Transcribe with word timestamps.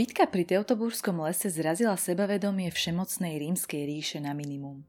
Bitka 0.00 0.24
pri 0.24 0.48
Teutoburskom 0.48 1.20
lese 1.28 1.52
zrazila 1.52 1.92
sebavedomie 1.92 2.72
všemocnej 2.72 3.36
rímskej 3.36 3.84
ríše 3.84 4.16
na 4.16 4.32
minimum. 4.32 4.80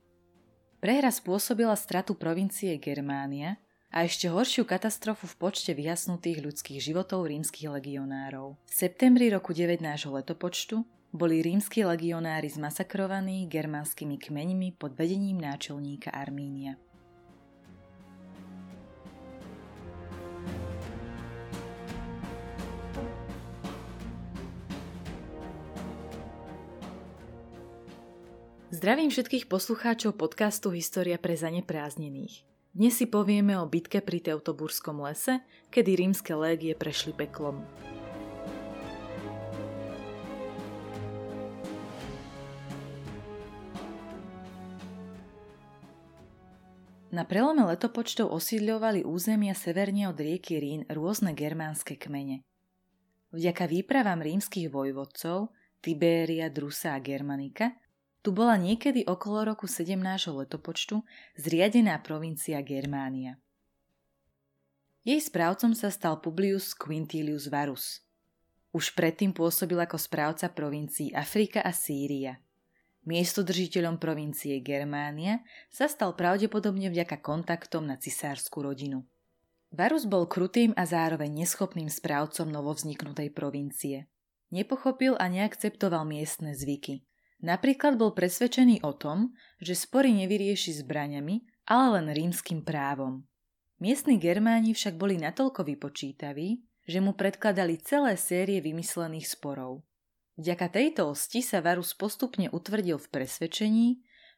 Prehra 0.79 1.11
spôsobila 1.11 1.75
stratu 1.75 2.15
provincie 2.15 2.79
Germánia 2.79 3.59
a 3.91 4.07
ešte 4.07 4.31
horšiu 4.31 4.63
katastrofu 4.63 5.27
v 5.27 5.35
počte 5.35 5.75
vyhasnutých 5.75 6.39
ľudských 6.39 6.79
životov 6.79 7.27
rímskych 7.27 7.67
legionárov. 7.67 8.55
V 8.63 8.71
septembri 8.71 9.27
roku 9.27 9.51
9 9.51 9.83
nášho 9.83 10.15
letopočtu 10.15 10.79
boli 11.11 11.43
rímsky 11.43 11.83
legionári 11.83 12.47
zmasakrovaní 12.47 13.51
germánskymi 13.51 14.15
kmeňmi 14.15 14.79
pod 14.79 14.95
vedením 14.95 15.43
náčelníka 15.43 16.15
Armínia. 16.15 16.79
Zdravím 28.81 29.13
všetkých 29.13 29.45
poslucháčov 29.45 30.17
podcastu 30.17 30.73
História 30.73 31.21
pre 31.21 31.37
zaneprázdnených. 31.37 32.41
Dnes 32.73 32.97
si 32.97 33.05
povieme 33.05 33.53
o 33.61 33.69
bitke 33.69 34.01
pri 34.01 34.25
Teutoburskom 34.25 35.05
lese, 35.05 35.45
kedy 35.69 36.01
rímske 36.01 36.33
légie 36.33 36.73
prešli 36.73 37.13
peklom. 37.13 37.61
Na 47.13 47.21
prelome 47.29 47.61
letopočtov 47.69 48.33
osídľovali 48.33 49.05
územia 49.05 49.53
severne 49.53 50.09
od 50.09 50.17
rieky 50.17 50.57
Rín 50.57 50.89
rôzne 50.89 51.37
germánske 51.37 52.01
kmene. 52.01 52.41
Vďaka 53.29 53.69
výpravám 53.69 54.25
rímskych 54.25 54.73
vojvodcov 54.73 55.53
Tibéria, 55.85 56.49
Drusa 56.49 56.97
a 56.97 56.99
Germanika 57.05 57.77
tu 58.21 58.29
bola 58.29 58.53
niekedy 58.57 59.01
okolo 59.09 59.53
roku 59.53 59.65
17. 59.65 59.97
letopočtu 60.29 61.01
zriadená 61.41 61.97
provincia 62.05 62.61
Germánia. 62.61 63.41
Jej 65.01 65.25
správcom 65.25 65.73
sa 65.73 65.89
stal 65.89 66.21
Publius 66.21 66.77
Quintilius 66.77 67.49
Varus. 67.49 68.05
Už 68.69 68.93
predtým 68.93 69.33
pôsobil 69.33 69.75
ako 69.81 69.97
správca 69.97 70.53
provincií 70.53 71.09
Afrika 71.17 71.65
a 71.65 71.73
Sýria. 71.73 72.37
Miestodržiteľom 73.09 73.97
provincie 73.97 74.61
Germánia 74.61 75.41
sa 75.73 75.89
stal 75.89 76.13
pravdepodobne 76.13 76.93
vďaka 76.93 77.17
kontaktom 77.17 77.89
na 77.89 77.97
cisársku 77.97 78.61
rodinu. 78.61 79.01
Varus 79.73 80.05
bol 80.05 80.29
krutým 80.29 80.77
a 80.77 80.85
zároveň 80.85 81.41
neschopným 81.41 81.89
správcom 81.89 82.45
novovzniknutej 82.53 83.33
provincie. 83.33 84.05
Nepochopil 84.53 85.17
a 85.17 85.25
neakceptoval 85.25 86.05
miestne 86.05 86.53
zvyky. 86.53 87.01
Napríklad 87.41 87.97
bol 87.97 88.13
presvedčený 88.13 88.85
o 88.85 88.93
tom, 88.93 89.33
že 89.57 89.73
spory 89.73 90.13
nevyrieši 90.13 90.85
zbraňami, 90.85 91.65
ale 91.65 91.85
len 91.97 92.07
rímským 92.13 92.61
právom. 92.61 93.25
Miestni 93.81 94.21
Germáni 94.21 94.77
však 94.77 94.93
boli 94.93 95.17
natoľko 95.17 95.65
vypočítaví, 95.65 96.61
že 96.85 97.01
mu 97.01 97.17
predkladali 97.17 97.81
celé 97.81 98.13
série 98.13 98.61
vymyslených 98.61 99.25
sporov. 99.25 99.81
Vďaka 100.37 100.69
tejto 100.69 101.13
osti 101.13 101.41
sa 101.41 101.65
Varus 101.65 101.97
postupne 101.97 102.45
utvrdil 102.53 103.01
v 103.01 103.07
presvedčení, 103.09 103.87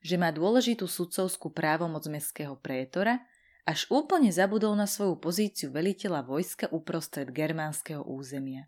že 0.04 0.16
má 0.16 0.32
dôležitú 0.32 0.88
sudcovskú 0.88 1.52
právomoc 1.52 2.08
mestského 2.08 2.56
prétora, 2.56 3.23
až 3.64 3.88
úplne 3.88 4.28
zabudol 4.32 4.76
na 4.76 4.83
svoju 4.83 5.20
pozíciu 5.20 5.72
veliteľa 5.72 6.27
vojska 6.27 6.67
uprostred 6.72 7.32
germánskeho 7.32 8.04
územia. 8.04 8.67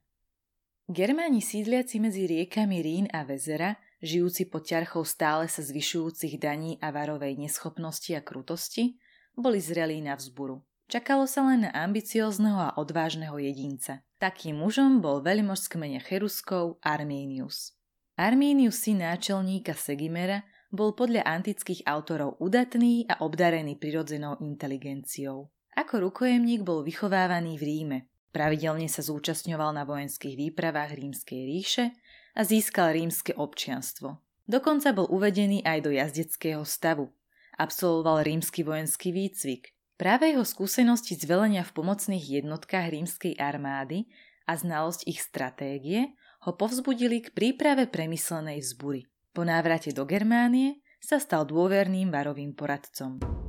Germáni 0.88 1.44
sídliaci 1.44 2.00
medzi 2.00 2.24
riekami 2.24 2.78
Rín 2.80 3.06
a 3.12 3.28
Vezera 3.28 3.76
žijúci 4.04 4.48
pod 4.50 4.66
ťarchou 4.68 5.04
stále 5.08 5.48
sa 5.48 5.64
zvyšujúcich 5.64 6.40
daní 6.42 6.80
a 6.84 6.92
varovej 6.92 7.38
neschopnosti 7.40 8.12
a 8.16 8.24
krutosti, 8.24 9.00
boli 9.36 9.60
zrelí 9.60 10.00
na 10.00 10.16
vzburu. 10.16 10.64
Čakalo 10.86 11.26
sa 11.26 11.42
len 11.50 11.66
na 11.66 11.72
ambiciózneho 11.74 12.62
a 12.62 12.76
odvážneho 12.78 13.36
jedinca. 13.42 14.06
Takým 14.22 14.62
mužom 14.62 15.02
bol 15.02 15.26
veľmož 15.26 15.66
z 15.66 15.68
kmene 15.74 16.00
Cheruskov 16.00 16.78
Arminius. 16.86 17.74
Arminius, 18.16 18.80
syn 18.86 19.02
náčelníka 19.02 19.74
Segimera, 19.74 20.46
bol 20.70 20.94
podľa 20.94 21.26
antických 21.26 21.84
autorov 21.90 22.38
udatný 22.38 23.10
a 23.10 23.20
obdarený 23.26 23.82
prirodzenou 23.82 24.38
inteligenciou. 24.46 25.50
Ako 25.76 26.08
rukojemník 26.08 26.64
bol 26.64 26.86
vychovávaný 26.86 27.60
v 27.60 27.64
Ríme. 27.64 27.98
Pravidelne 28.32 28.88
sa 28.92 29.00
zúčastňoval 29.04 29.76
na 29.76 29.84
vojenských 29.88 30.36
výpravách 30.36 30.96
rímskej 30.96 31.42
ríše 31.50 31.86
a 32.36 32.44
získal 32.44 32.94
rímske 32.94 33.32
občianstvo. 33.34 34.20
Dokonca 34.46 34.94
bol 34.94 35.10
uvedený 35.10 35.66
aj 35.66 35.80
do 35.82 35.92
jazdeckého 35.96 36.62
stavu. 36.68 37.10
Absolvoval 37.56 38.22
rímsky 38.22 38.62
vojenský 38.62 39.16
výcvik. 39.16 39.74
Práve 39.96 40.36
jeho 40.36 40.44
skúsenosti 40.44 41.16
z 41.16 41.24
velenia 41.24 41.64
v 41.64 41.72
pomocných 41.72 42.44
jednotkách 42.44 42.92
rímskej 42.92 43.40
armády 43.40 44.12
a 44.44 44.60
znalosť 44.60 45.08
ich 45.08 45.24
stratégie 45.24 46.14
ho 46.44 46.52
povzbudili 46.54 47.24
k 47.26 47.34
príprave 47.34 47.88
premyslenej 47.88 48.62
vzbury. 48.62 49.08
Po 49.34 49.48
návrate 49.48 49.96
do 49.96 50.04
Germánie 50.06 50.84
sa 51.00 51.18
stal 51.18 51.48
dôverným 51.48 52.12
varovým 52.12 52.54
poradcom. 52.54 53.45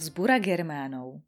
Vzbura 0.00 0.40
Germánov 0.40 1.20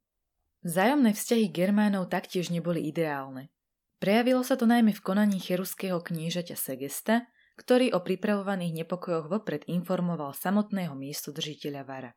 Vzájomné 0.65 1.12
vzťahy 1.12 1.53
Germánov 1.53 2.09
taktiež 2.09 2.49
neboli 2.49 2.88
ideálne. 2.88 3.53
Prejavilo 4.00 4.41
sa 4.41 4.56
to 4.56 4.65
najmä 4.65 4.97
v 4.97 5.05
konaní 5.05 5.44
cheruského 5.44 6.00
knížaťa 6.00 6.56
Segesta, 6.56 7.28
ktorý 7.61 7.93
o 7.93 8.00
pripravovaných 8.00 8.81
nepokojoch 8.81 9.28
vopred 9.28 9.69
informoval 9.69 10.32
samotného 10.32 10.97
miestodržiteľa 10.97 11.82
Vara. 11.84 12.11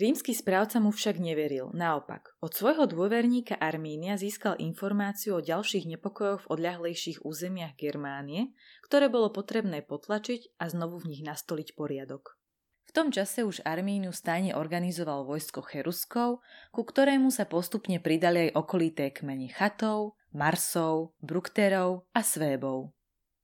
Rímsky 0.00 0.32
správca 0.32 0.80
mu 0.80 0.96
však 0.96 1.20
neveril, 1.20 1.76
naopak. 1.76 2.40
Od 2.40 2.56
svojho 2.56 2.88
dôverníka 2.88 3.60
Armínia 3.60 4.16
získal 4.16 4.56
informáciu 4.64 5.36
o 5.36 5.44
ďalších 5.44 5.84
nepokojoch 5.92 6.48
v 6.48 6.50
odľahlejších 6.56 7.20
územiach 7.20 7.76
Germánie, 7.76 8.56
ktoré 8.80 9.12
bolo 9.12 9.28
potrebné 9.28 9.84
potlačiť 9.84 10.56
a 10.56 10.72
znovu 10.72 11.04
v 11.04 11.12
nich 11.12 11.20
nastoliť 11.20 11.76
poriadok. 11.76 12.37
V 12.88 12.96
tom 12.96 13.12
čase 13.12 13.44
už 13.44 13.60
Armíniu 13.68 14.16
stajne 14.16 14.56
organizoval 14.56 15.28
vojsko 15.28 15.60
Cheruskov, 15.60 16.40
ku 16.72 16.82
ktorému 16.88 17.28
sa 17.28 17.44
postupne 17.44 18.00
pridali 18.00 18.48
aj 18.48 18.56
okolité 18.56 19.12
kmene 19.12 19.52
Chatov, 19.52 20.16
Marsov, 20.32 21.12
Bruktérov 21.20 22.08
a 22.16 22.24
Svébov. 22.24 22.96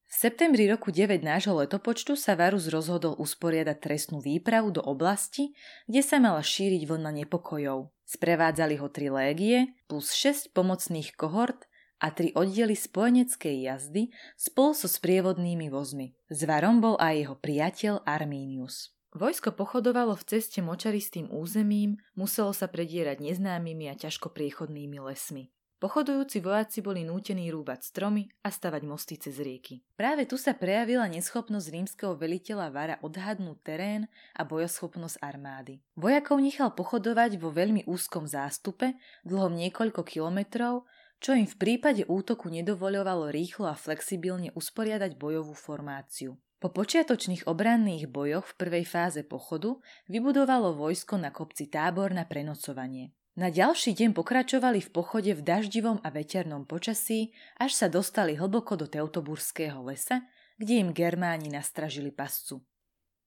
V 0.09 0.15
septembri 0.17 0.65
roku 0.65 0.89
9 0.89 1.21
nášho 1.21 1.53
letopočtu 1.61 2.17
sa 2.17 2.33
Varus 2.41 2.73
rozhodol 2.73 3.21
usporiadať 3.21 3.77
trestnú 3.85 4.25
výpravu 4.25 4.73
do 4.73 4.81
oblasti, 4.81 5.53
kde 5.85 6.01
sa 6.01 6.17
mala 6.17 6.41
šíriť 6.41 6.89
vlna 6.89 7.13
nepokojov. 7.25 7.93
Sprevádzali 8.09 8.81
ho 8.81 8.89
tri 8.89 9.13
légie 9.13 9.77
plus 9.85 10.17
6 10.17 10.57
pomocných 10.57 11.13
kohort 11.21 11.69
a 12.01 12.09
tri 12.09 12.33
oddiely 12.33 12.73
spojeneckej 12.73 13.69
jazdy 13.69 14.09
spolu 14.41 14.73
so 14.73 14.89
sprievodnými 14.89 15.69
vozmi. 15.69 16.17
Zvarom 16.33 16.81
bol 16.81 16.97
aj 16.97 17.15
jeho 17.29 17.37
priateľ 17.37 17.95
Arminius. 18.09 18.95
Vojsko 19.15 19.55
pochodovalo 19.55 20.19
v 20.19 20.27
ceste 20.27 20.59
močaristým 20.59 21.31
územím, 21.31 22.03
muselo 22.19 22.51
sa 22.51 22.67
predierať 22.67 23.23
neznámymi 23.23 23.87
a 23.87 23.95
ťažko 23.95 24.35
priechodnými 24.35 24.99
lesmi. 24.99 25.55
Pochodujúci 25.79 26.43
vojaci 26.43 26.83
boli 26.83 27.07
nútení 27.07 27.47
rúbať 27.55 27.95
stromy 27.95 28.27
a 28.43 28.51
stavať 28.51 28.83
mosty 28.83 29.15
cez 29.15 29.39
rieky. 29.39 29.87
Práve 29.95 30.27
tu 30.27 30.35
sa 30.35 30.51
prejavila 30.51 31.07
neschopnosť 31.07 31.67
rímskeho 31.71 32.19
veliteľa 32.19 32.67
Vara 32.75 32.97
odhadnúť 33.07 33.59
terén 33.63 34.03
a 34.35 34.43
bojoschopnosť 34.43 35.23
armády. 35.23 35.79
Vojakov 35.95 36.43
nechal 36.43 36.75
pochodovať 36.75 37.39
vo 37.39 37.55
veľmi 37.55 37.87
úzkom 37.87 38.27
zástupe, 38.27 38.99
dlhom 39.23 39.55
niekoľko 39.55 40.03
kilometrov, 40.03 40.91
čo 41.23 41.39
im 41.39 41.47
v 41.47 41.55
prípade 41.55 42.03
útoku 42.11 42.51
nedovoľovalo 42.51 43.31
rýchlo 43.31 43.71
a 43.71 43.79
flexibilne 43.79 44.51
usporiadať 44.59 45.15
bojovú 45.15 45.55
formáciu. 45.55 46.35
Po 46.65 46.73
počiatočných 46.73 47.45
obranných 47.45 48.09
bojoch 48.09 48.49
v 48.49 48.57
prvej 48.57 48.85
fáze 48.89 49.21
pochodu 49.21 49.85
vybudovalo 50.09 50.73
vojsko 50.73 51.21
na 51.21 51.29
kopci 51.29 51.69
tábor 51.69 52.17
na 52.17 52.25
prenocovanie. 52.25 53.13
Na 53.37 53.53
ďalší 53.53 53.93
deň 53.93 54.17
pokračovali 54.17 54.81
v 54.81 54.89
pochode 54.89 55.29
v 55.37 55.45
daždivom 55.45 56.01
a 56.01 56.09
veternom 56.09 56.65
počasí, 56.65 57.37
až 57.61 57.77
sa 57.77 57.93
dostali 57.93 58.33
hlboko 58.33 58.81
do 58.81 58.89
Teutoburského 58.89 59.77
lesa, 59.85 60.25
kde 60.57 60.81
im 60.81 60.97
Germáni 60.97 61.53
nastražili 61.53 62.09
pascu. 62.09 62.65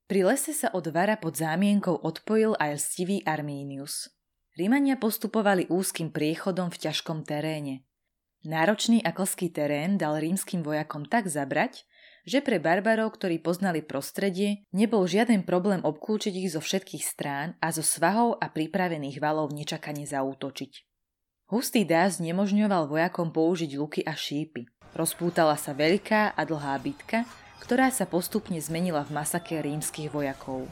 Pri 0.10 0.25
lese 0.25 0.57
sa 0.57 0.74
od 0.74 0.89
Vara 0.89 1.13
pod 1.13 1.38
zámienkou 1.38 1.94
odpojil 1.94 2.57
aj 2.57 2.81
lstivý 2.81 3.22
Arminius. 3.22 4.10
Rímania 4.57 4.98
postupovali 4.98 5.69
úzkým 5.69 6.10
priechodom 6.10 6.74
v 6.74 6.89
ťažkom 6.89 7.22
teréne. 7.22 7.86
Náročný 8.42 9.06
a 9.06 9.13
klský 9.13 9.54
terén 9.54 10.01
dal 10.01 10.18
rímskym 10.18 10.66
vojakom 10.66 11.06
tak 11.06 11.30
zabrať, 11.30 11.86
že 12.27 12.44
pre 12.44 12.59
barbarov, 12.59 13.15
ktorí 13.15 13.39
poznali 13.39 13.79
prostredie, 13.79 14.68
nebol 14.75 15.07
žiaden 15.07 15.47
problém 15.47 15.79
obklúčiť 15.79 16.35
ich 16.35 16.51
zo 16.51 16.59
všetkých 16.59 17.03
strán 17.07 17.56
a 17.63 17.71
zo 17.71 17.79
svahov 17.79 18.35
a 18.44 18.51
pripravených 18.51 19.24
valov 19.24 19.56
nečakane 19.56 20.03
zaútočiť. 20.03 20.83
Hustý 21.47 21.88
dáz 21.88 22.19
nemožňoval 22.19 22.91
vojakom 22.91 23.31
použiť 23.31 23.71
luky 23.79 24.03
a 24.03 24.12
šípy. 24.12 24.68
Rozpútala 24.91 25.56
sa 25.56 25.71
veľká 25.71 26.35
a 26.35 26.41
dlhá 26.44 26.75
bitka, 26.83 27.24
ktorá 27.63 27.88
sa 27.88 28.03
postupne 28.03 28.59
zmenila 28.59 29.07
v 29.07 29.15
masake 29.15 29.56
rímskych 29.56 30.12
vojakov. 30.12 30.68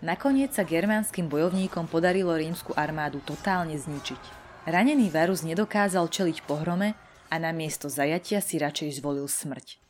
Nakoniec 0.00 0.56
sa 0.56 0.64
germánskym 0.64 1.28
bojovníkom 1.28 1.92
podarilo 1.92 2.32
rímsku 2.32 2.72
armádu 2.72 3.20
totálne 3.20 3.76
zničiť. 3.76 4.48
Ranený 4.64 5.12
Varus 5.12 5.44
nedokázal 5.44 6.08
čeliť 6.08 6.48
pohrome 6.48 6.96
a 7.28 7.36
namiesto 7.36 7.92
zajatia 7.92 8.40
si 8.40 8.56
radšej 8.56 9.04
zvolil 9.04 9.28
smrť. 9.28 9.85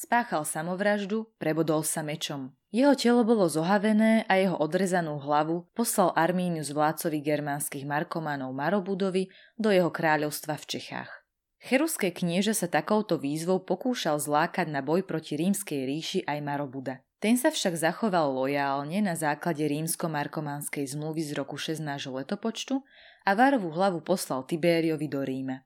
Spáchal 0.00 0.48
samovraždu, 0.48 1.28
prebodol 1.36 1.84
sa 1.84 2.00
mečom. 2.00 2.56
Jeho 2.72 2.96
telo 2.96 3.20
bolo 3.20 3.44
zohavené 3.52 4.24
a 4.32 4.40
jeho 4.40 4.56
odrezanú 4.56 5.20
hlavu 5.20 5.68
poslal 5.76 6.16
Armínius 6.16 6.72
vládcovi 6.72 7.20
germánskych 7.20 7.84
markománov 7.84 8.56
Marobudovi 8.56 9.28
do 9.60 9.68
jeho 9.68 9.92
kráľovstva 9.92 10.56
v 10.56 10.64
Čechách. 10.64 11.12
Cheruské 11.60 12.16
knieže 12.16 12.56
sa 12.56 12.64
takouto 12.64 13.20
výzvou 13.20 13.60
pokúšal 13.60 14.16
zlákať 14.16 14.72
na 14.72 14.80
boj 14.80 15.04
proti 15.04 15.36
rímskej 15.36 15.84
ríši 15.84 16.20
aj 16.24 16.38
Marobuda. 16.40 17.04
Ten 17.20 17.36
sa 17.36 17.52
však 17.52 17.76
zachoval 17.76 18.32
lojálne 18.32 19.04
na 19.04 19.12
základe 19.12 19.68
rímsko-markománskej 19.68 20.96
zmluvy 20.96 21.28
z 21.28 21.36
roku 21.36 21.60
6 21.60 21.76
nášho 21.76 22.16
letopočtu 22.16 22.80
a 23.28 23.36
Varovú 23.36 23.68
hlavu 23.76 24.00
poslal 24.00 24.48
Tibériovi 24.48 25.12
do 25.12 25.20
Ríma. 25.20 25.60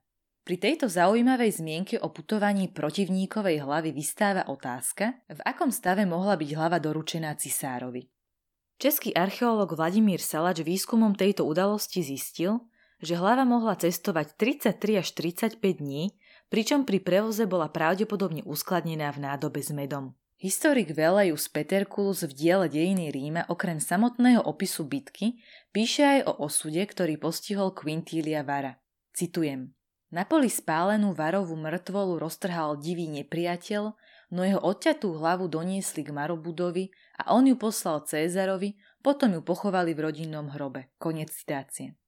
Pri 0.45 0.61
tejto 0.61 0.85
zaujímavej 0.85 1.57
zmienke 1.57 1.97
o 1.97 2.13
putovaní 2.13 2.69
protivníkovej 2.69 3.65
hlavy 3.65 3.89
vystáva 3.89 4.45
otázka, 4.45 5.17
v 5.25 5.41
akom 5.41 5.73
stave 5.73 6.05
mohla 6.05 6.37
byť 6.37 6.49
hlava 6.53 6.77
doručená 6.77 7.33
cisárovi. 7.33 8.05
Český 8.77 9.17
archeológ 9.17 9.73
Vladimír 9.73 10.21
Salač 10.21 10.61
výskumom 10.61 11.17
tejto 11.17 11.49
udalosti 11.49 12.05
zistil, 12.05 12.61
že 13.01 13.17
hlava 13.17 13.41
mohla 13.41 13.73
cestovať 13.73 14.37
33 14.37 15.01
až 15.01 15.07
35 15.17 15.81
dní, 15.81 16.13
pričom 16.53 16.85
pri 16.85 17.01
prevoze 17.01 17.49
bola 17.49 17.65
pravdepodobne 17.65 18.45
uskladnená 18.45 19.09
v 19.17 19.25
nádobe 19.25 19.65
s 19.65 19.73
medom. 19.73 20.13
Historik 20.37 20.93
Velejus 20.93 21.49
Peterkulus 21.49 22.21
v 22.21 22.37
diele 22.37 22.69
Dejiny 22.69 23.09
Ríma 23.09 23.49
okrem 23.49 23.81
samotného 23.81 24.45
opisu 24.45 24.85
bitky 24.85 25.41
píše 25.73 26.05
aj 26.05 26.19
o 26.29 26.45
osude, 26.45 26.85
ktorý 26.85 27.17
postihol 27.17 27.73
Quintilia 27.73 28.45
Vara. 28.45 28.77
Citujem. 29.09 29.73
Na 30.15 30.23
poli 30.23 30.47
spálenú 30.47 31.11
varovú 31.11 31.59
mŕtvolu 31.59 32.23
roztrhal 32.23 32.79
divý 32.79 33.11
nepriateľ, 33.19 33.91
no 34.31 34.41
jeho 34.47 34.63
odťatú 34.63 35.19
hlavu 35.19 35.51
doniesli 35.51 36.07
k 36.07 36.15
Marobudovi 36.15 36.87
a 37.19 37.35
on 37.35 37.51
ju 37.51 37.59
poslal 37.59 38.07
Cézarovi, 38.07 38.79
potom 39.03 39.35
ju 39.35 39.43
pochovali 39.43 39.91
v 39.91 40.07
rodinnom 40.07 40.55
hrobe. 40.55 40.87
Konec 40.95 41.35
citácie. 41.35 41.99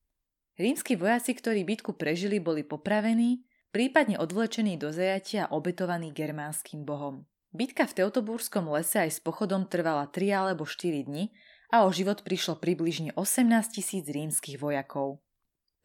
Rímsky 0.56 0.96
vojaci, 0.96 1.36
ktorí 1.36 1.68
bitku 1.68 2.00
prežili, 2.00 2.40
boli 2.40 2.64
popravení, 2.64 3.44
prípadne 3.76 4.16
odvlečení 4.16 4.80
do 4.80 4.96
zajatia 4.96 5.52
a 5.52 5.52
obetovaní 5.52 6.16
germánskym 6.16 6.88
bohom. 6.88 7.28
Bitka 7.52 7.84
v 7.92 8.08
Teutoburskom 8.08 8.72
lese 8.72 9.04
aj 9.04 9.12
s 9.14 9.20
pochodom 9.20 9.68
trvala 9.68 10.08
3 10.08 10.48
alebo 10.48 10.64
4 10.64 11.04
dni 11.04 11.36
a 11.76 11.84
o 11.84 11.92
život 11.92 12.24
prišlo 12.24 12.56
približne 12.56 13.12
18 13.20 13.76
tisíc 13.76 14.08
rímskych 14.08 14.56
vojakov. 14.56 15.20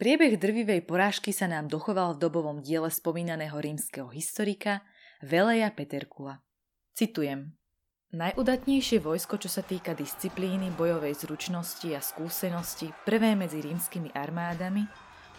Priebeh 0.03 0.35
drvivej 0.35 0.83
porážky 0.83 1.31
sa 1.31 1.47
nám 1.47 1.71
dochoval 1.71 2.19
v 2.19 2.27
dobovom 2.27 2.59
diele 2.59 2.91
spomínaného 2.91 3.55
rímskeho 3.55 4.11
historika 4.11 4.83
Veleja 5.23 5.71
Peterkula. 5.71 6.43
Citujem. 6.91 7.55
Najudatnejšie 8.11 8.99
vojsko, 8.99 9.39
čo 9.39 9.47
sa 9.47 9.63
týka 9.63 9.95
disciplíny, 9.95 10.75
bojovej 10.75 11.15
zručnosti 11.23 11.87
a 11.95 12.03
skúsenosti, 12.03 12.91
prvé 13.07 13.39
medzi 13.39 13.63
rímskymi 13.63 14.11
armádami, 14.11 14.91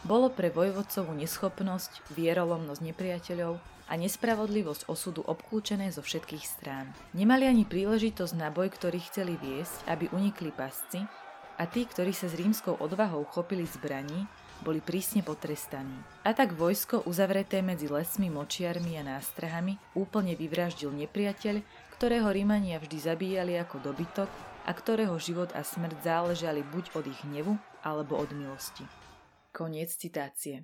bolo 0.07 0.31
pre 0.31 0.47
vojvodcovú 0.47 1.11
neschopnosť, 1.11 2.15
vierolomnosť 2.15 2.87
nepriateľov 2.87 3.59
a 3.91 3.93
nespravodlivosť 3.99 4.87
osudu 4.87 5.27
obklúčené 5.27 5.91
zo 5.91 5.99
všetkých 5.99 6.45
strán. 6.47 6.87
Nemali 7.11 7.51
ani 7.51 7.67
príležitosť 7.67 8.39
na 8.39 8.47
boj, 8.47 8.71
ktorý 8.71 9.03
chceli 9.11 9.35
viesť, 9.43 9.91
aby 9.91 10.07
unikli 10.15 10.55
pasci, 10.55 11.03
a 11.53 11.69
tí, 11.69 11.85
ktorí 11.85 12.15
sa 12.15 12.25
s 12.25 12.37
rímskou 12.39 12.81
odvahou 12.81 13.27
chopili 13.29 13.67
zbraní, 13.69 14.25
boli 14.61 14.79
prísne 14.79 15.25
potrestaní. 15.25 15.97
A 16.21 16.37
tak 16.37 16.53
vojsko, 16.53 17.03
uzavreté 17.09 17.65
medzi 17.65 17.89
lesmi, 17.89 18.29
močiarmi 18.29 18.95
a 18.99 19.03
nástrahami, 19.03 19.81
úplne 19.97 20.37
vyvraždil 20.37 20.93
nepriateľ, 20.93 21.65
ktorého 21.97 22.29
Rímania 22.29 22.77
vždy 22.77 22.97
zabíjali 22.99 23.53
ako 23.57 23.81
dobytok 23.81 24.29
a 24.63 24.71
ktorého 24.71 25.17
život 25.17 25.51
a 25.57 25.65
smrť 25.65 26.03
záležali 26.03 26.61
buď 26.63 26.95
od 26.95 27.05
ich 27.09 27.21
hnevu, 27.27 27.55
alebo 27.83 28.15
od 28.15 28.31
milosti. 28.31 28.87
Koniec 29.51 29.91
citácie. 29.91 30.63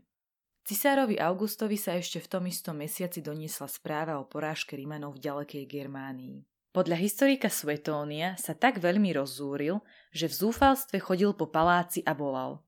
Cisárovi 0.63 1.17
Augustovi 1.19 1.75
sa 1.75 1.97
ešte 1.97 2.21
v 2.21 2.29
tom 2.29 2.43
istom 2.47 2.79
mesiaci 2.79 3.19
doniesla 3.19 3.67
správa 3.67 4.21
o 4.21 4.27
porážke 4.29 4.77
Rímanov 4.77 5.17
v 5.17 5.23
ďalekej 5.25 5.63
Germánii. 5.65 6.45
Podľa 6.69 6.97
historika 7.01 7.49
Svetónia 7.49 8.37
sa 8.37 8.53
tak 8.53 8.77
veľmi 8.77 9.09
rozzúril, 9.17 9.81
že 10.13 10.29
v 10.29 10.37
zúfalstve 10.45 11.01
chodil 11.01 11.33
po 11.33 11.49
paláci 11.49 12.05
a 12.05 12.13
volal 12.13 12.61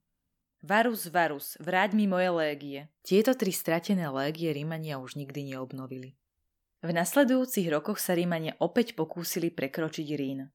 Varus, 0.61 1.09
Varus, 1.09 1.57
vráť 1.57 1.97
mi 1.97 2.05
moje 2.05 2.29
légie. 2.29 2.79
Tieto 3.01 3.33
tri 3.33 3.49
stratené 3.49 4.05
légie 4.13 4.53
Rímania 4.53 5.01
už 5.01 5.17
nikdy 5.17 5.49
neobnovili. 5.49 6.13
V 6.85 6.93
nasledujúcich 6.93 7.65
rokoch 7.73 7.97
sa 7.97 8.13
Rímania 8.13 8.53
opäť 8.61 8.93
pokúsili 8.93 9.49
prekročiť 9.49 10.07
Rín. 10.13 10.53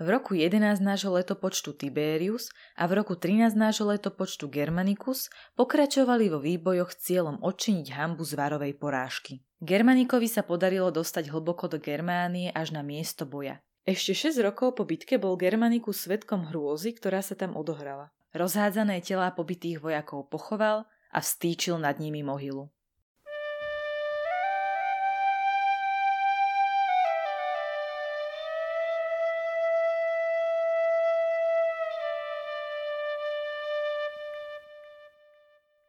V 0.00 0.08
roku 0.08 0.32
11 0.32 0.80
nášho 0.80 1.12
letopočtu 1.12 1.76
Tiberius 1.76 2.48
a 2.80 2.88
v 2.88 3.04
roku 3.04 3.12
13 3.12 3.52
nášho 3.52 3.92
letopočtu 3.92 4.48
Germanicus 4.48 5.28
pokračovali 5.52 6.32
vo 6.32 6.40
výbojoch 6.40 6.96
cieľom 6.96 7.36
odčiniť 7.44 7.92
hambu 7.92 8.24
z 8.24 8.32
varovej 8.32 8.72
porážky. 8.80 9.44
Germanikovi 9.60 10.32
sa 10.32 10.40
podarilo 10.40 10.88
dostať 10.88 11.28
hlboko 11.28 11.68
do 11.68 11.76
Germánie 11.76 12.48
až 12.56 12.72
na 12.72 12.80
miesto 12.80 13.28
boja. 13.28 13.60
Ešte 13.84 14.32
6 14.32 14.40
rokov 14.40 14.80
po 14.80 14.88
bitke 14.88 15.20
bol 15.20 15.36
Germanicus 15.36 16.08
svetkom 16.08 16.48
hrôzy, 16.48 16.96
ktorá 16.96 17.20
sa 17.20 17.36
tam 17.36 17.52
odohrala. 17.52 18.16
Rozhádzané 18.32 19.04
telá 19.04 19.28
pobytých 19.28 19.76
vojakov 19.76 20.24
pochoval 20.32 20.88
a 21.12 21.20
vstýčil 21.20 21.76
nad 21.76 22.00
nimi 22.00 22.24
mohylu. 22.24 22.72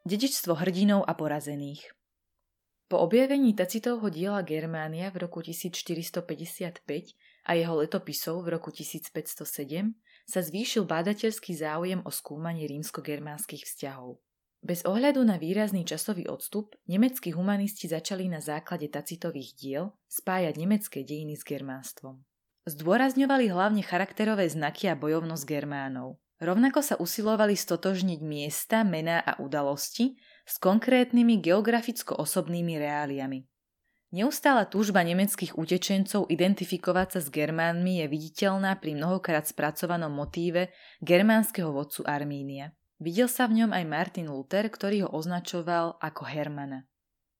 Dedičstvo 0.04 0.60
hrdinov 0.60 1.08
a 1.08 1.16
porazených 1.16 1.96
Po 2.92 3.00
objavení 3.08 3.56
Tacitovho 3.56 4.12
diela 4.12 4.44
Germánia 4.44 5.08
v 5.16 5.24
roku 5.24 5.40
1455 5.40 6.84
a 7.48 7.52
jeho 7.56 7.76
letopisov 7.80 8.44
v 8.44 8.60
roku 8.60 8.68
1507 8.68 9.96
sa 10.24 10.40
zvýšil 10.42 10.88
bádateľský 10.88 11.56
záujem 11.56 12.00
o 12.04 12.12
skúmanie 12.12 12.68
rímsko-germánskych 12.68 13.68
vzťahov. 13.68 14.20
Bez 14.64 14.88
ohľadu 14.88 15.20
na 15.28 15.36
výrazný 15.36 15.84
časový 15.84 16.32
odstup, 16.32 16.72
nemeckí 16.88 17.36
humanisti 17.36 17.92
začali 17.92 18.32
na 18.32 18.40
základe 18.40 18.88
tacitových 18.88 19.52
diel 19.60 19.86
spájať 20.08 20.56
nemecké 20.56 21.04
dejiny 21.04 21.36
s 21.36 21.44
germánstvom. 21.44 22.24
Zdôrazňovali 22.64 23.52
hlavne 23.52 23.84
charakterové 23.84 24.48
znaky 24.48 24.88
a 24.88 24.96
bojovnosť 24.96 25.44
Germánov. 25.44 26.16
Rovnako 26.40 26.80
sa 26.80 26.96
usilovali 26.96 27.60
stotožniť 27.60 28.20
miesta, 28.24 28.88
mená 28.88 29.20
a 29.20 29.36
udalosti 29.44 30.16
s 30.48 30.56
konkrétnymi 30.64 31.44
geograficko-osobnými 31.44 32.80
reáliami. 32.80 33.44
Neustála 34.14 34.70
túžba 34.70 35.02
nemeckých 35.02 35.58
utečencov 35.58 36.30
identifikovať 36.30 37.18
sa 37.18 37.20
s 37.26 37.34
Germánmi 37.34 37.98
je 37.98 38.06
viditeľná 38.06 38.78
pri 38.78 38.94
mnohokrát 38.94 39.50
spracovanom 39.50 40.14
motíve 40.14 40.70
germánskeho 41.02 41.74
vodcu 41.74 42.06
Armínia. 42.06 42.78
Videl 43.02 43.26
sa 43.26 43.50
v 43.50 43.66
ňom 43.66 43.74
aj 43.74 43.84
Martin 43.90 44.30
Luther, 44.30 44.70
ktorý 44.70 45.10
ho 45.10 45.18
označoval 45.18 45.98
ako 45.98 46.30
Hermana. 46.30 46.86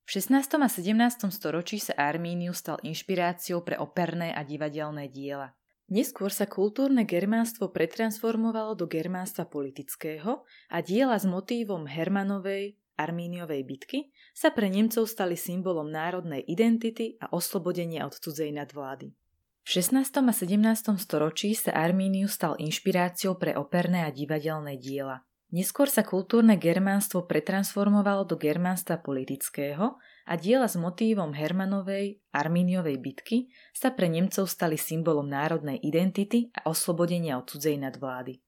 V 0.10 0.18
16. 0.18 0.66
a 0.66 0.66
17. 0.66 1.30
storočí 1.30 1.78
sa 1.78 1.94
Armínius 1.94 2.66
stal 2.66 2.82
inšpiráciou 2.82 3.62
pre 3.62 3.78
operné 3.78 4.34
a 4.34 4.42
divadelné 4.42 5.14
diela. 5.14 5.54
Neskôr 5.94 6.34
sa 6.34 6.50
kultúrne 6.50 7.06
germánstvo 7.06 7.70
pretransformovalo 7.70 8.74
do 8.74 8.90
germánstva 8.90 9.46
politického 9.46 10.42
a 10.74 10.78
diela 10.82 11.22
s 11.22 11.30
motívom 11.30 11.86
Hermanovej, 11.86 12.82
Armíniovej 13.00 13.66
bitky 13.66 14.14
sa 14.36 14.54
pre 14.54 14.70
Nemcov 14.70 15.10
stali 15.10 15.34
symbolom 15.34 15.90
národnej 15.90 16.46
identity 16.46 17.18
a 17.18 17.32
oslobodenia 17.34 18.06
od 18.06 18.14
cudzej 18.14 18.54
nadvlády. 18.54 19.16
V 19.64 19.70
16. 19.80 20.12
a 20.20 20.34
17. 20.36 20.60
storočí 21.00 21.56
sa 21.56 21.72
Armínius 21.72 22.36
stal 22.36 22.60
inšpiráciou 22.60 23.40
pre 23.40 23.56
operné 23.56 24.04
a 24.04 24.12
divadelné 24.12 24.76
diela. 24.76 25.24
Neskôr 25.56 25.88
sa 25.88 26.04
kultúrne 26.04 26.60
germánstvo 26.60 27.24
pretransformovalo 27.24 28.28
do 28.28 28.36
germánstva 28.36 29.00
politického 29.00 29.96
a 30.28 30.34
diela 30.36 30.68
s 30.68 30.76
motívom 30.76 31.32
Hermanovej, 31.32 32.20
Armíniovej 32.36 33.00
bitky 33.00 33.48
sa 33.72 33.96
pre 33.96 34.12
Nemcov 34.12 34.52
stali 34.52 34.76
symbolom 34.76 35.32
národnej 35.32 35.80
identity 35.80 36.52
a 36.60 36.68
oslobodenia 36.68 37.40
od 37.40 37.48
cudzej 37.48 37.80
nadvlády. 37.80 38.43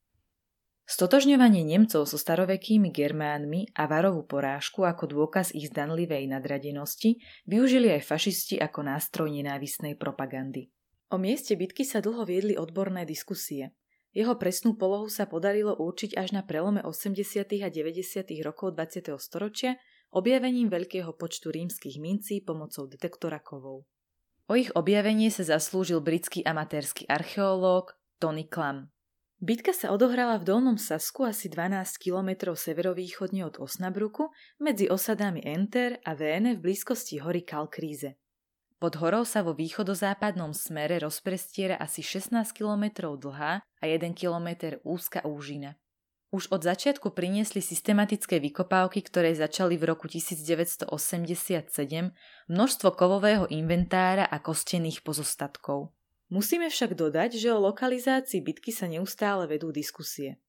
Stotožňovanie 0.85 1.65
Nemcov 1.65 2.05
so 2.05 2.17
starovekými 2.17 2.93
Germánmi 2.93 3.73
a 3.73 3.89
varovú 3.89 4.21
porážku 4.21 4.85
ako 4.85 5.09
dôkaz 5.09 5.49
ich 5.57 5.73
zdanlivej 5.73 6.29
nadradenosti 6.29 7.17
využili 7.49 7.89
aj 7.97 8.05
fašisti 8.05 8.61
ako 8.61 8.85
nástroj 8.85 9.33
nenávisnej 9.33 9.97
propagandy. 9.97 10.69
O 11.09 11.17
mieste 11.17 11.57
bitky 11.57 11.81
sa 11.81 12.05
dlho 12.05 12.21
viedli 12.25 12.53
odborné 12.53 13.01
diskusie– 13.05 13.69
jeho 14.15 14.39
presnú 14.39 14.79
polohu 14.79 15.11
sa 15.11 15.27
podarilo 15.27 15.75
určiť 15.75 16.15
až 16.15 16.31
na 16.31 16.39
prelome 16.39 16.79
80. 16.79 17.51
a 17.59 17.67
90. 17.67 18.23
rokov 18.47 18.71
20. 18.71 19.11
storočia 19.19 19.75
objavením 20.15 20.71
veľkého 20.71 21.11
počtu 21.19 21.51
rímskych 21.51 21.99
mincí 21.99 22.39
pomocou 22.39 22.87
detektora 22.87 23.43
kovov. 23.43 23.83
O 24.47 24.53
ich 24.55 24.71
objavenie 24.71 25.27
sa 25.27 25.43
zaslúžil 25.43 25.99
britský 25.99 26.47
amatérsky 26.47 27.03
archeológ 27.11 27.99
Tony 28.15 28.47
Klam. 28.47 28.87
Bitka 29.45 29.77
sa 29.77 29.93
odohrala 29.93 30.41
v 30.41 30.49
Dolnom 30.49 30.73
Sasku 30.73 31.21
asi 31.21 31.53
12 31.53 32.01
km 32.01 32.57
severovýchodne 32.57 33.45
od 33.45 33.61
Osnabruku 33.61 34.33
medzi 34.57 34.89
osadami 34.89 35.45
Enter 35.45 36.01
a 36.01 36.17
Véne 36.17 36.57
v 36.57 36.65
blízkosti 36.65 37.21
hory 37.21 37.45
Kalkríze. 37.45 38.17
Pod 38.81 38.97
horou 38.97 39.21
sa 39.21 39.45
vo 39.45 39.53
východozápadnom 39.53 40.49
smere 40.49 40.97
rozprestiera 40.97 41.77
asi 41.77 42.01
16 42.01 42.33
km 42.57 43.13
dlhá 43.13 43.61
a 43.61 43.83
1 43.85 44.17
km 44.17 44.81
úzka 44.81 45.21
úžina. 45.21 45.77
Už 46.33 46.49
od 46.49 46.65
začiatku 46.65 47.13
priniesli 47.13 47.61
systematické 47.61 48.41
vykopávky, 48.41 49.05
ktoré 49.05 49.29
začali 49.37 49.77
v 49.77 49.93
roku 49.93 50.09
1987 50.09 50.89
množstvo 52.49 52.89
kovového 52.97 53.45
inventára 53.53 54.25
a 54.25 54.41
kostených 54.41 55.05
pozostatkov. 55.05 55.94
Musíme 56.33 56.73
však 56.73 56.97
dodať, 56.97 57.37
že 57.37 57.53
o 57.53 57.61
lokalizácii 57.61 58.41
bitky 58.41 58.73
sa 58.73 58.89
neustále 58.89 59.45
vedú 59.45 59.69
diskusie. 59.69 60.41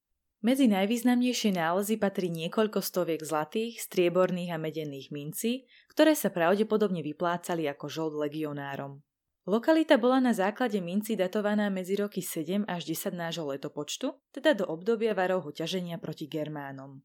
Medzi 0.45 0.69
najvýznamnejšie 0.69 1.57
nálezy 1.57 1.97
patrí 1.97 2.29
niekoľko 2.29 2.81
stoviek 2.81 3.21
zlatých, 3.21 3.81
strieborných 3.81 4.53
a 4.53 4.61
medených 4.61 5.09
mincí, 5.13 5.67
ktoré 5.93 6.13
sa 6.13 6.33
pravdepodobne 6.33 7.01
vyplácali 7.01 7.69
ako 7.69 7.89
žold 7.89 8.15
legionárom. 8.21 9.01
Lokalita 9.47 9.95
bola 9.95 10.19
na 10.19 10.35
základe 10.35 10.83
minci 10.83 11.15
datovaná 11.15 11.71
medzi 11.71 11.95
roky 11.95 12.19
7 12.19 12.67
až 12.67 12.83
10 12.83 13.15
nášho 13.15 13.47
letopočtu, 13.47 14.11
teda 14.35 14.59
do 14.59 14.65
obdobia 14.67 15.15
varovho 15.15 15.55
ťaženia 15.55 16.03
proti 16.03 16.27
Germánom. 16.27 17.01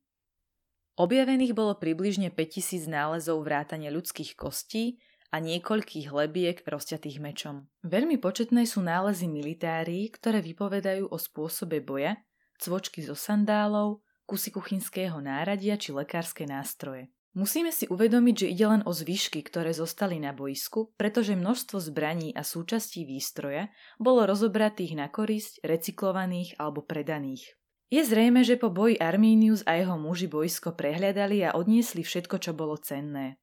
Objavených 0.97 1.55
bolo 1.55 1.77
približne 1.77 2.33
5000 2.33 2.89
nálezov 2.89 3.41
vrátane 3.45 3.87
ľudských 3.93 4.35
kostí 4.35 4.99
a 5.31 5.39
niekoľkých 5.39 6.11
hlebiek 6.11 6.61
rozťatých 6.67 7.17
mečom. 7.23 7.71
Veľmi 7.88 8.19
početné 8.19 8.67
sú 8.67 8.83
nálezy 8.83 9.31
militárií, 9.31 10.11
ktoré 10.11 10.43
vypovedajú 10.43 11.07
o 11.07 11.17
spôsobe 11.17 11.79
boja, 11.79 12.19
cvočky 12.59 13.01
zo 13.01 13.15
sandálov, 13.17 14.03
kusy 14.29 14.53
kuchynského 14.53 15.17
náradia 15.23 15.79
či 15.79 15.95
lekárske 15.95 16.43
nástroje. 16.45 17.09
Musíme 17.31 17.71
si 17.71 17.88
uvedomiť, 17.88 18.35
že 18.43 18.51
ide 18.51 18.65
len 18.67 18.83
o 18.83 18.91
zvyšky, 18.91 19.39
ktoré 19.47 19.71
zostali 19.71 20.19
na 20.19 20.35
boisku, 20.35 20.91
pretože 21.00 21.39
množstvo 21.39 21.79
zbraní 21.79 22.35
a 22.35 22.43
súčastí 22.43 23.07
výstroja 23.07 23.71
bolo 23.95 24.27
rozobratých 24.27 25.00
na 25.00 25.07
korisť, 25.07 25.63
recyklovaných 25.63 26.59
alebo 26.59 26.83
predaných. 26.83 27.55
Je 27.88 28.03
zrejme, 28.03 28.43
že 28.43 28.59
po 28.59 28.71
boji 28.71 29.00
Arminius 29.00 29.63
a 29.63 29.79
jeho 29.79 29.95
muži 29.95 30.27
boisko 30.27 30.75
prehľadali 30.75 31.43
a 31.47 31.55
odniesli 31.55 32.03
všetko, 32.03 32.39
čo 32.39 32.51
bolo 32.55 32.75
cenné. 32.79 33.40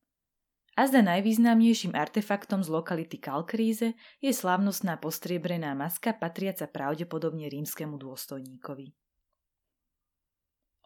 A 0.78 0.86
zda 0.86 1.02
najvýznamnejším 1.02 1.98
artefaktom 1.98 2.62
z 2.62 2.70
lokality 2.70 3.18
Kalkríze 3.18 3.98
je 4.22 4.30
slávnostná 4.30 4.94
postriebrená 5.02 5.74
maska 5.74 6.14
patriaca 6.14 6.70
pravdepodobne 6.70 7.50
rímskemu 7.50 7.98
dôstojníkovi. 7.98 8.94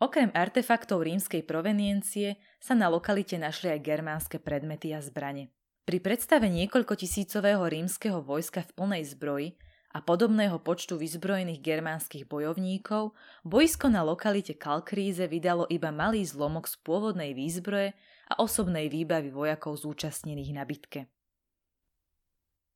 Okrem 0.00 0.32
artefaktov 0.32 1.04
rímskej 1.04 1.44
proveniencie 1.44 2.40
sa 2.56 2.72
na 2.72 2.88
lokalite 2.88 3.36
našli 3.36 3.68
aj 3.68 3.84
germánske 3.84 4.40
predmety 4.40 4.96
a 4.96 5.04
zbrane. 5.04 5.52
Pri 5.84 6.00
predstave 6.00 6.48
niekoľko 6.48 6.96
tisícového 6.96 7.60
rímskeho 7.60 8.24
vojska 8.24 8.64
v 8.64 8.72
plnej 8.72 9.12
zbroji 9.12 9.60
a 9.92 10.00
podobného 10.00 10.56
počtu 10.64 10.96
vyzbrojených 10.96 11.60
germánskych 11.60 12.24
bojovníkov, 12.32 13.12
boisko 13.44 13.92
na 13.92 14.00
lokalite 14.00 14.56
Kalkríze 14.56 15.28
vydalo 15.28 15.68
iba 15.68 15.92
malý 15.92 16.24
zlomok 16.24 16.64
z 16.64 16.80
pôvodnej 16.80 17.36
výzbroje 17.36 17.92
a 18.30 18.38
osobnej 18.38 18.92
výbavy 18.92 19.32
vojakov 19.32 19.80
zúčastnených 19.80 20.50
na 20.54 20.62
bitke. 20.62 21.10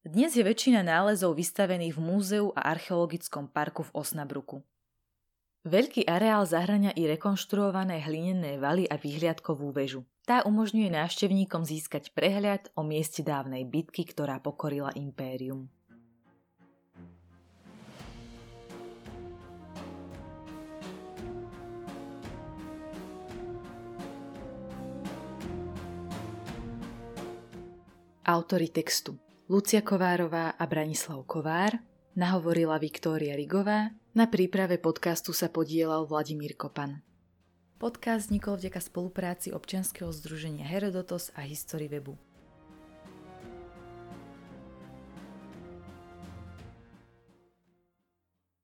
Dnes 0.07 0.39
je 0.39 0.47
väčšina 0.47 0.87
nálezov 0.87 1.35
vystavených 1.35 1.99
v 1.99 2.01
múzeu 2.01 2.47
a 2.55 2.71
archeologickom 2.71 3.51
parku 3.51 3.83
v 3.83 3.95
Osnabruku. 3.99 4.63
Veľký 5.67 6.07
areál 6.07 6.47
zahrania 6.47 6.95
i 6.95 7.11
rekonštruované 7.11 7.99
hlinené 8.07 8.55
valy 8.55 8.87
a 8.87 8.95
vyhliadkovú 8.95 9.75
väžu. 9.75 10.07
Tá 10.23 10.47
umožňuje 10.47 10.95
návštevníkom 10.95 11.67
získať 11.67 12.15
prehľad 12.15 12.71
o 12.79 12.87
mieste 12.87 13.27
dávnej 13.27 13.67
bitky, 13.67 14.07
ktorá 14.07 14.39
pokorila 14.39 14.95
impérium. 14.95 15.67
Autory 28.27 28.67
textu 28.67 29.15
Lucia 29.47 29.79
Kovárová 29.87 30.59
a 30.59 30.67
Branislav 30.67 31.23
Kovár, 31.31 31.79
nahovorila 32.19 32.75
Viktória 32.75 33.39
Rigová, 33.39 33.95
na 34.19 34.27
príprave 34.27 34.83
podcastu 34.83 35.31
sa 35.31 35.47
podielal 35.47 36.11
Vladimír 36.11 36.59
Kopan. 36.59 37.07
Podcast 37.79 38.27
vznikol 38.27 38.59
vďaka 38.59 38.83
spolupráci 38.83 39.55
občianskeho 39.55 40.11
združenia 40.11 40.67
Herodotos 40.67 41.31
a 41.39 41.47
History 41.47 41.87
Webu. 41.87 42.19